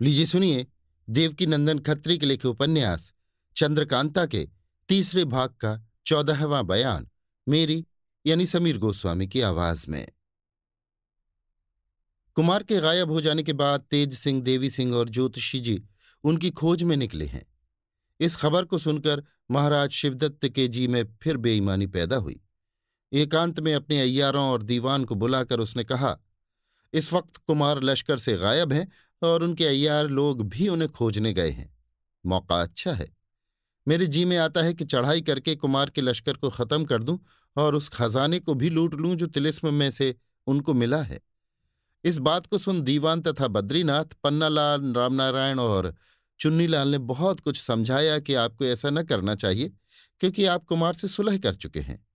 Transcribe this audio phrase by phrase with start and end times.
[0.00, 0.66] लीजिए, सुनिए
[1.10, 3.12] देवकी नंदन खत्री के लिखे उपन्यास,
[3.56, 4.48] चंद्रकांता के
[4.88, 7.08] तीसरे भाग का चौदहवां बयान,
[7.48, 7.86] मेरी,
[8.26, 10.06] यानी समीर गोस्वामी की आवाज़ में।
[12.34, 15.82] कुमार के गायब हो जाने के बाद तेज सिंह, देवी सिंह और ज्योतिषी जी
[16.24, 17.44] उनकी खोज में निकले हैं।
[18.20, 22.40] इस खबर को सुनकर महाराज शिवदत्त के जी में फिर बेईमानी पैदा हुई।
[23.12, 26.18] एकांत में अपने अय्यारों और दीवान को बुलाकर उसने कहा,
[26.92, 28.88] इस वक्त कुमार लश्कर से गायब हैं
[29.22, 31.74] और उनके अय्यार लोग भी उन्हें खोजने गए हैं।
[32.24, 33.08] मौका अच्छा है।
[33.86, 37.18] मेरे जी में आता है कि चढ़ाई करके कुमार के लश्कर को खत्म कर दूँ
[37.56, 40.14] और उस खजाने को भी लूट लूँ जो तिलिस्म में से
[40.46, 41.20] उनको मिला है।
[42.04, 45.94] इस बात को सुन दीवान तथा बद्रीनाथ, पन्नालाल, रामनारायण और
[46.40, 49.72] चुन्नीलाल ने बहुत कुछ समझाया कि आपको ऐसा न करना चाहिए,
[50.20, 52.06] क्योंकि आप कुमार से सुलह कर चुके हैं।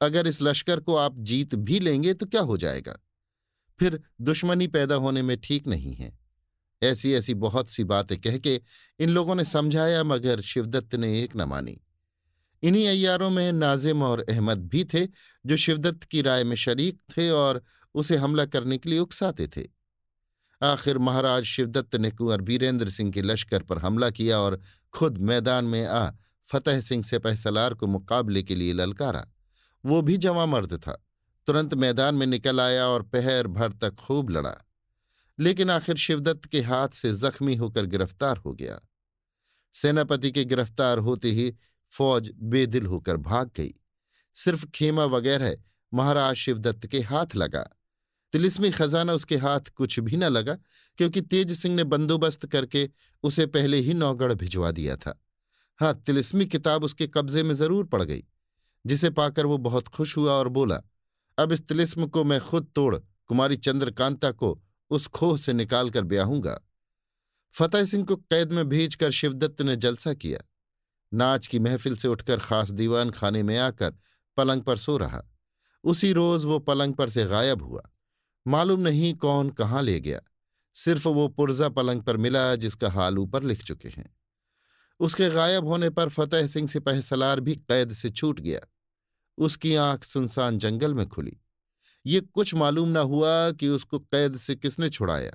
[0.00, 2.98] अगर इस लश्कर को आप जीत भी लेंगे तो क्या हो जाएगा?
[3.80, 6.25] फिर दुश्मनी पैदा होने में ठीक नहीं है।
[6.82, 8.60] ऐसी ऐसी बहुत सी बातें कह के
[8.98, 11.80] इन लोगों ने समझाया, मगर शिवदत्त ने एक न मानी।
[12.62, 15.06] इन्हीं अयारों में नाजिम और अहमद भी थे,
[15.46, 17.62] जो शिवदत्त की राय में शरीक थे और
[17.94, 19.76] उसे हमला करने के लिए उकसाते थे।
[20.62, 24.60] आखिर महाराज शिवदत्त ने कुंवर बीरेंद्र सिंह के लश्कर पर हमला किया और
[24.92, 26.10] खुद मैदान में आ
[26.52, 29.26] फतेह सिंह से पैसलार को मुकाबले के लिए ललकारा।
[29.86, 31.06] वो भी जवा मर्द था।
[31.46, 34.65] तुरंत मैदान में निकल आया और पहर भर तक खूब लड़ा।
[35.38, 38.80] लेकिन आखिर शिवदत्त के हाथ से जख्मी होकर गिरफ़्तार हो गया।
[39.74, 41.52] सेनापति के गिरफ़्तार होते ही
[41.92, 43.74] फौज बेदिल होकर भाग गई।
[44.36, 45.56] सिर्फ़ खेमा वगैरह
[45.92, 47.66] महाराज शिवदत्त के हाथ लगा।
[48.32, 50.54] तिलिस्मी खजाना उसके हाथ कुछ भी न लगा,
[50.98, 52.88] क्योंकि तेज सिंह ने बंदोबस्त करके
[53.24, 55.20] उसे पहले ही नौगढ़ भिजवा दिया था।
[55.80, 58.24] हाँ तिलिस्मी किताब उसके कब्जे में ज़रूर पड़ गई,
[58.84, 60.80] जिसे पाकर वो बहुत खुश हुआ और बोला,
[61.38, 64.52] अब इस तिलिस्म को मैं खुद तोड़, कुमारी चंद्रकांता को
[64.90, 66.60] उस खोह से निकालकर ब्याहूँगा।
[67.52, 70.40] फतेह सिंह को कैद में भेजकर शिवदत्त ने जलसा किया।
[71.14, 73.94] नाच की महफिल से उठकर खास दीवान खाने में आकर
[74.36, 75.22] पलंग पर सो रहा।
[75.84, 77.82] उसी रोज वो पलंग पर से गायब हुआ।
[78.46, 80.20] मालूम नहीं कौन कहाँ ले गया।
[80.74, 84.16] सिर्फ़ वो पुर्जा पलंग पर मिला जिसका हाल ऊपर लिख चुके हैं।
[85.00, 88.60] उसके गायब होने पर फतेह सिंह सिपाही सलार भी कैद से छूट गया।
[89.38, 91.40] उसकी आँख सुनसान जंगल में खुली।
[92.06, 95.32] ये कुछ मालूम न हुआ कि उसको कैद से किसने छुड़ाया,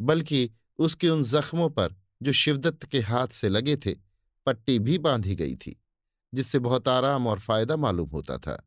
[0.00, 3.94] बल्कि उसके उन जख्मों पर जो शिवदत्त के हाथ से लगे थे,
[4.46, 5.76] पट्टी भी बांधी गई थी,
[6.32, 8.62] जिससे बहुत आराम और फ़ायदा मालूम होता था।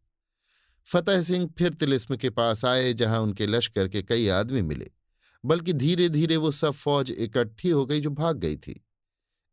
[0.87, 4.89] फतेह सिंह फिर तिलिस्म के पास आए, जहाँ उनके लश्कर के कई आदमी मिले,
[5.43, 8.79] बल्कि धीरे धीरे वो सब फौज इकट्ठी हो गई जो भाग गई थी।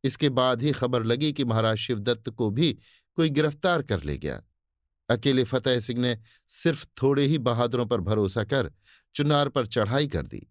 [0.05, 2.73] इसके बाद ही खबर लगी कि महाराज शिवदत्त को भी
[3.19, 4.43] कोई गिरफ़्तार कर ले गया।
[5.09, 6.19] अकेले फतेह सिंह ने
[6.49, 8.73] सिर्फ़ थोड़े ही बहादुरों पर भरोसा कर
[9.15, 10.47] चुनार पर चढ़ाई कर दी।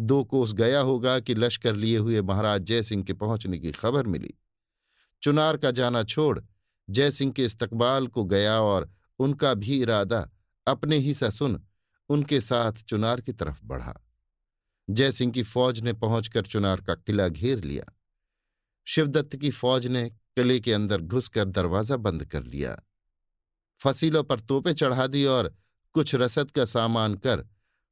[0.00, 4.34] दो कोस गया होगा कि लश्कर लिए हुए महाराज जयसिंह के पहुँचने की खबर मिली।
[5.22, 6.40] चुनार का जाना छोड़
[6.90, 10.30] जयसिंह के इस्तकबाल को गया और उनका भी इरादा
[10.66, 11.62] अपने ही सा सुन
[12.08, 13.94] उनके साथ चुनार की तरफ़ बढ़ा।
[14.90, 17.84] जयसिंह की फौज ने पहुंचकर चुनार का किला घेर लिया।
[18.86, 22.76] शिवदत्त की फौज ने किले के अंदर घुसकर दरवाज़ा बंद कर लिया।
[23.84, 25.54] फसीलों पर तोपे चढ़ा दी और
[25.92, 27.46] कुछ रसद का सामान कर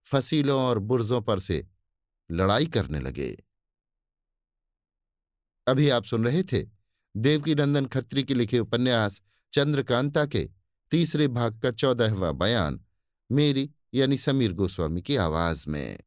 [0.05, 1.67] फसीलों और बुर्जों पर से
[2.31, 3.45] लड़ाई करने लगे।
[5.67, 6.67] अभी आप सुन रहे थे
[7.17, 9.21] देवकी नंदन खत्री के लिखे उपन्यास
[9.53, 10.49] चंद्रकांता के
[10.91, 12.85] तीसरे भाग का चौदहवा बयान,
[13.33, 15.99] मेरी यानी समीर गोस्वामी की आवाज़ में।